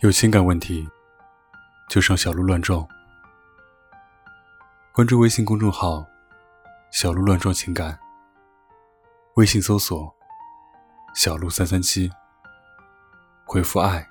[0.00, 0.86] 有情感问题，
[1.88, 2.86] 就上小鹿乱撞。
[4.92, 6.06] 关注微信公众号
[6.92, 7.98] “小鹿乱撞情感”，
[9.36, 10.14] 微信搜索
[11.16, 12.10] “小鹿三三七”，
[13.46, 14.06] 回复“爱”，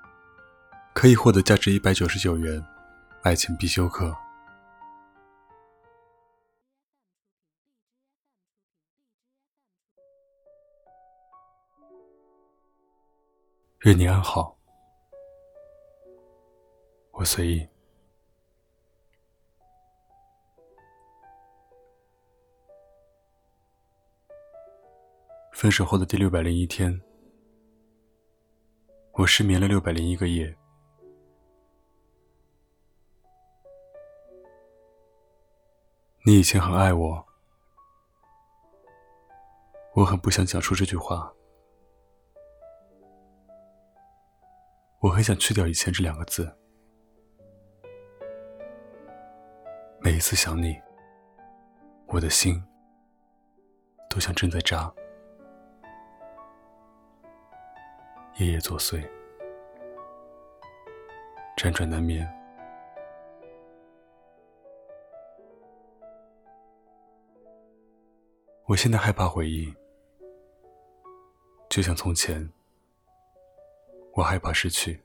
[0.92, 2.65] 可以获得价值一百九十九元
[3.22, 4.17] 爱情必修课。
[13.81, 14.54] 愿你安好，
[17.25, 17.67] 随意。
[25.52, 27.02] 分手后的第六百零一天，
[29.13, 30.55] 我失眠了六百零一个夜。
[36.25, 37.25] 你以前很爱我，
[39.94, 41.33] 我很不想讲出这句话。
[44.99, 46.64] 我很想去掉“以前”这两个字。
[50.06, 50.80] 每一次想你，
[52.06, 52.64] 我的心
[54.08, 54.94] 都像正在扎，
[58.38, 59.03] 夜夜作祟，
[61.58, 62.23] 辗转难眠。
[68.67, 69.73] 我现在害怕回忆，
[71.67, 72.47] 就像从前。
[74.14, 75.02] 我害怕失去，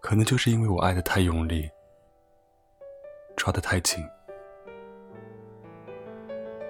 [0.00, 1.70] 可能就是因为我爱的太用力，
[3.36, 4.02] 抓得太紧，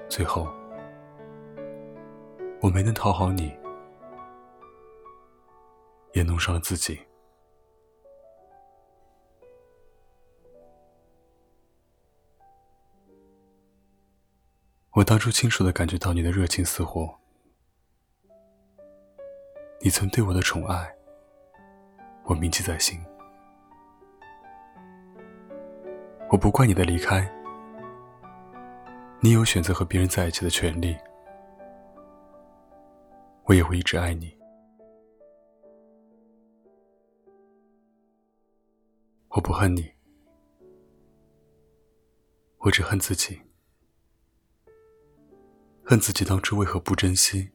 [0.09, 0.49] 最后
[2.61, 3.57] 我没能讨好你，
[6.13, 7.01] 也弄伤了自己。
[14.93, 17.19] 我当初清楚的感觉到你的热情似火。
[19.81, 20.97] 你曾对我的宠爱，
[22.25, 22.99] 我铭记在心。
[26.35, 27.33] 我不怪你的离开，
[29.21, 30.97] 你有选择和别人在一起的权利。
[33.45, 34.37] 我也会一直爱你。
[39.29, 39.89] 我不恨你，
[42.59, 43.41] 我只恨自己，
[45.85, 47.49] 恨自己当初为何不珍惜。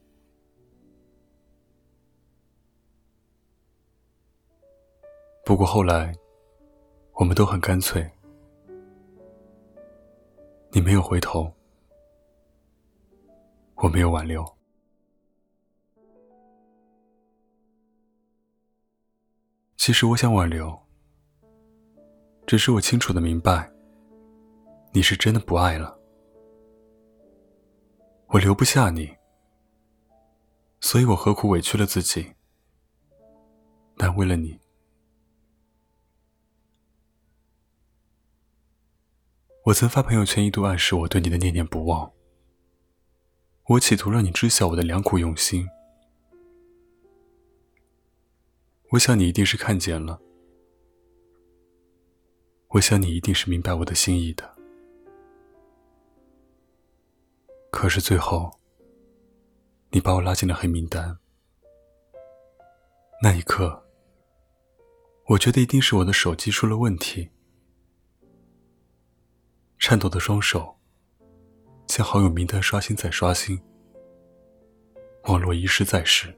[5.44, 6.14] 不过后来，
[7.16, 8.10] 我们都很干脆。
[10.72, 11.52] 你没有回头，
[13.74, 14.44] 我没有挽留。
[19.76, 20.78] 其实我想挽留，
[22.46, 23.68] 只是我清楚的明白，
[24.92, 25.98] 你是真的不爱了。
[28.28, 29.12] 我留不下你，
[30.80, 32.32] 所以我何苦委屈了自己，
[33.96, 34.56] 但为了你。
[39.64, 42.10] 我曾发朋友圈，一度暗示我对你的念念不忘。
[43.66, 45.68] 我企图让你知晓我的良苦用心。
[48.92, 50.18] 我想你一定是看见了。
[52.68, 54.56] 我想你一定是明白我的心意的。
[57.70, 58.50] 可是最后，
[59.90, 61.18] 你把我拉进了黑名单。
[63.22, 63.84] 那一刻，
[65.26, 67.28] 我觉得一定是我的手机出了问题。
[69.90, 70.72] 颤抖的双手，
[71.84, 73.60] 将好友名单刷新再刷新，
[75.24, 76.32] 网络遗失再失，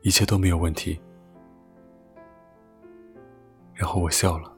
[0.00, 0.98] 一切都没有问题。
[3.74, 4.50] 然后我笑了，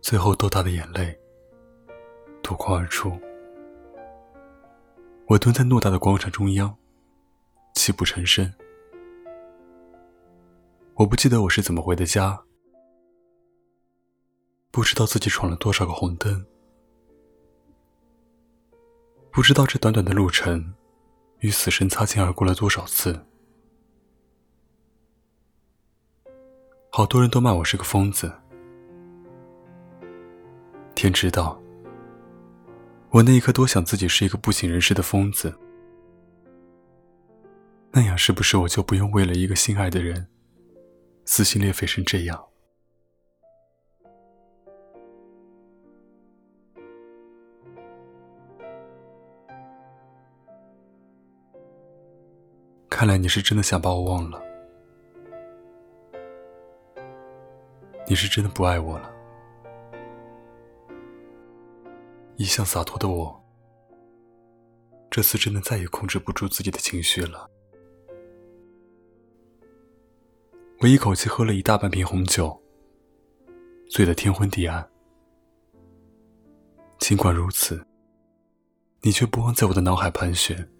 [0.00, 1.16] 最后豆大的眼泪
[2.42, 3.16] 夺眶而出。
[5.28, 6.76] 我蹲在偌大的广场中央，
[7.76, 8.52] 泣不成声。
[10.94, 12.42] 我不记得我是怎么回的家。
[14.72, 16.42] 不知道自己闯了多少个红灯，
[19.30, 20.72] 不知道这短短的路程
[21.40, 23.22] 与死神擦肩而过了多少次。
[26.90, 28.32] 好多人都骂我是个疯子，
[30.94, 31.60] 天知道，
[33.10, 35.54] 我那一刻多想自己是一个不省人事的疯子，
[37.90, 40.26] 那样是不是我就不用为了一个心爱的人
[41.26, 42.42] 撕心裂肺成这样？
[53.02, 54.40] 看来你是真的想把我忘了，
[58.06, 59.12] 你是真的不爱我了。
[62.36, 63.44] 一向洒脱的我，
[65.10, 67.50] 这次真的再也控制不住自己的情绪了。
[70.78, 72.56] 我一口气喝了一大半瓶红酒，
[73.90, 74.88] 醉得天昏地暗。
[77.00, 77.84] 尽管如此，
[79.00, 80.71] 你却不忘在我的脑海盘旋。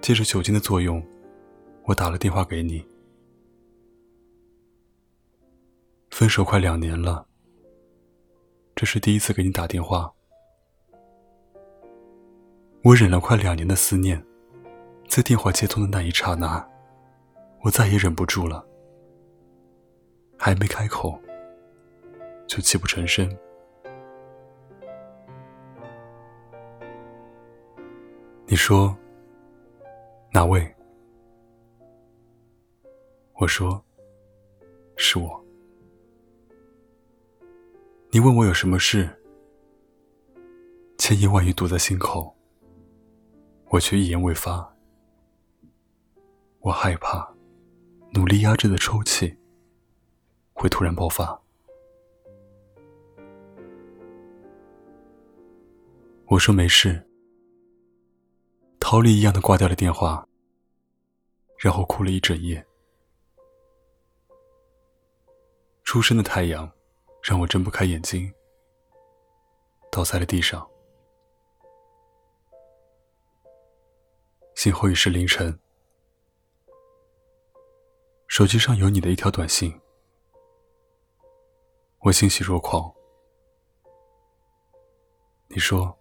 [0.00, 1.02] 借着酒精的作用，
[1.84, 2.84] 我打了电话给你。
[6.10, 7.26] 分手快两年了，
[8.74, 10.12] 这是第一次给你打电话。
[12.82, 14.24] 我忍了快两年的思念。
[15.06, 16.64] 在电话接通的那一刹那，
[17.62, 18.64] 我再也忍不住了，
[20.38, 21.20] 还没开口，
[22.46, 23.28] 就泣不成声。
[28.46, 28.96] 你说
[30.32, 30.72] 哪位？
[33.34, 33.84] 我说
[34.96, 35.44] 是我。
[38.12, 39.10] 你问我有什么事，
[40.98, 42.32] 千言万语堵在心口，
[43.70, 44.72] 我却一言未发。
[46.60, 47.28] 我害怕，
[48.12, 49.36] 努力压制的抽泣
[50.52, 51.40] 会突然爆发。
[56.26, 57.04] 我说没事，
[58.90, 60.26] 逃离一样的挂掉了电话，
[61.58, 62.66] 然后哭了一整夜。
[65.84, 66.68] 初升的太阳
[67.22, 68.34] 让我睁不开眼睛，
[69.92, 70.68] 倒在了地上。
[74.56, 75.56] 幸好已是凌晨。
[78.26, 79.80] 手机上有你的一条短信，
[82.00, 82.92] 我欣喜若狂。
[85.46, 85.96] 你说：“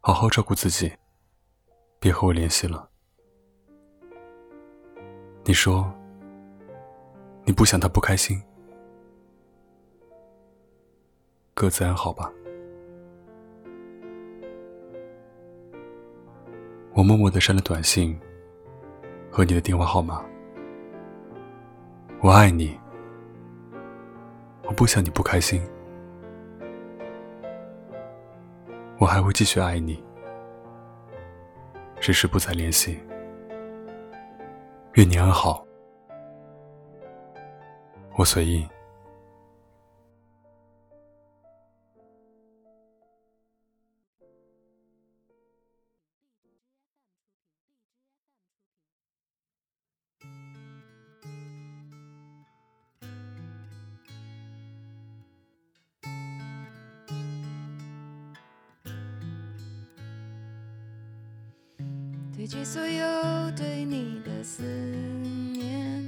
[0.00, 0.90] 好好照顾自己，
[2.02, 2.90] 别和我联系了。”
[5.46, 5.88] 你说
[7.46, 8.42] ：“你不想他不开心，
[11.54, 12.28] 各自安好吧。”
[16.92, 18.18] 我默默的删了短信
[19.30, 20.24] 和你的电话号码。
[22.20, 22.76] 我爱你，
[24.64, 25.62] 我不想你不开心，
[28.98, 30.02] 我还会继续爱你，
[32.02, 32.98] 只是不再联系。
[34.94, 35.64] 愿你安好，
[38.18, 38.68] 我随意。
[62.42, 64.64] 堆积所有对你的思
[65.52, 66.02] 念，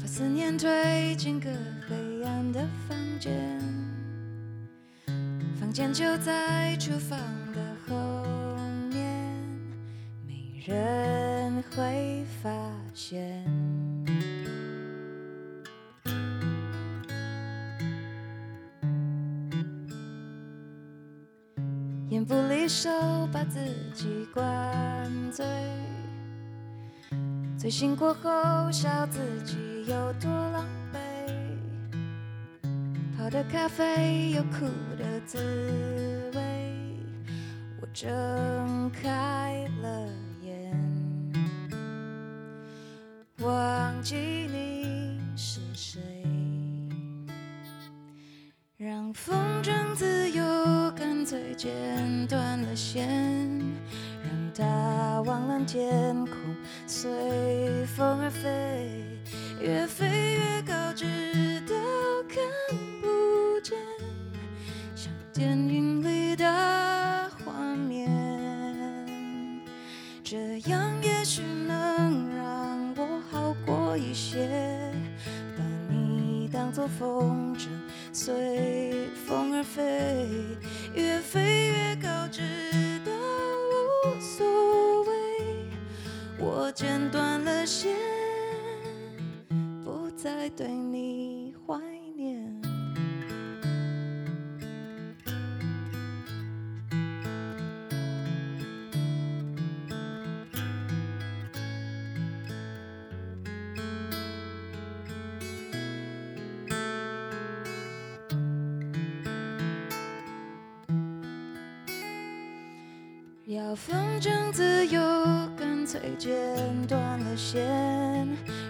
[0.00, 1.48] 把思念推进个
[1.88, 3.32] 黑暗的房间，
[5.60, 7.16] 房间就在厨房
[7.54, 8.24] 的后
[8.90, 9.32] 面，
[10.26, 12.50] 没人会发
[12.92, 13.67] 现。
[22.68, 22.90] 手，
[23.32, 23.58] 把自
[23.94, 25.46] 己灌醉。
[27.56, 29.56] 醉醒过后，笑自己
[29.86, 30.98] 有多狼狈。
[33.16, 34.66] 泡的咖啡有苦
[34.98, 36.40] 的滋味。
[37.80, 40.06] 我睁开了
[40.42, 40.70] 眼，
[43.38, 44.67] 忘记你
[52.90, 53.06] 线，
[54.22, 56.34] 让它往蓝天空，
[56.86, 57.10] 随
[57.94, 59.04] 风而飞，
[59.60, 61.74] 越飞越高，直到
[62.26, 62.42] 看
[63.02, 63.76] 不见，
[64.94, 68.08] 像电影里的画面。
[70.24, 74.48] 这样也许能让我好过一些，
[75.58, 77.66] 把你当作风筝，
[78.14, 80.26] 随风而飞。
[80.94, 81.57] 越飞
[90.20, 91.97] 再对你怀
[113.48, 115.00] 要风筝自由，
[115.56, 116.36] 干脆剪
[116.86, 117.64] 断了线，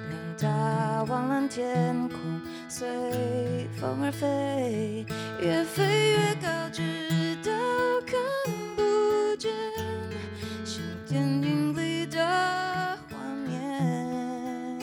[0.09, 2.19] 让它往蓝天空
[2.69, 5.05] 随风而飞，
[5.41, 7.51] 越飞越高，直到
[8.07, 8.21] 看
[8.77, 9.51] 不见
[10.65, 13.19] 像电影里的画
[13.49, 14.79] 面。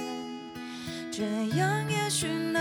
[1.10, 1.24] 这
[1.58, 2.54] 样也许能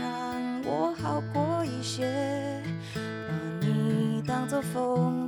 [0.00, 2.62] 让我好过一些，
[2.94, 5.21] 把你当作风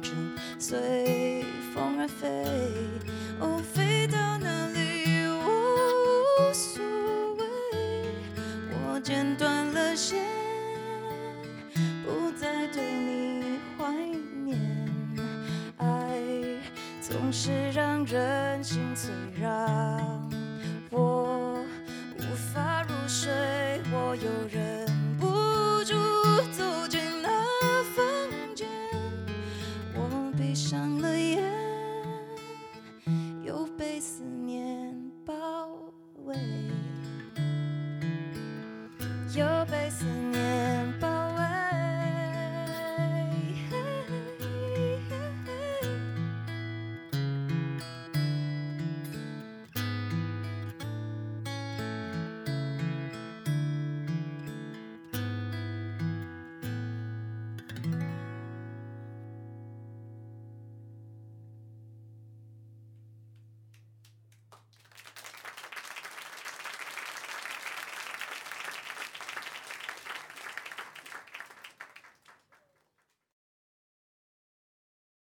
[17.36, 19.10] 是让人心碎，
[19.42, 20.23] 让。